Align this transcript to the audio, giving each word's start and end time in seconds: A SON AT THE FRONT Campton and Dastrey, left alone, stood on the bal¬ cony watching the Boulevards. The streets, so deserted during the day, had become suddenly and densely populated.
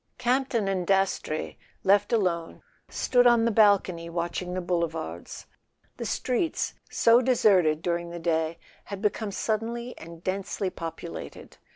A 0.01 0.03
SON 0.03 0.07
AT 0.07 0.09
THE 0.09 0.23
FRONT 0.23 0.49
Campton 0.55 0.67
and 0.67 0.87
Dastrey, 0.87 1.57
left 1.83 2.11
alone, 2.11 2.63
stood 2.89 3.27
on 3.27 3.45
the 3.45 3.51
bal¬ 3.51 3.83
cony 3.83 4.09
watching 4.09 4.55
the 4.55 4.59
Boulevards. 4.61 5.45
The 5.97 6.07
streets, 6.07 6.73
so 6.89 7.21
deserted 7.21 7.83
during 7.83 8.09
the 8.09 8.17
day, 8.17 8.57
had 8.85 8.99
become 9.03 9.29
suddenly 9.31 9.93
and 9.99 10.23
densely 10.23 10.71
populated. 10.71 11.57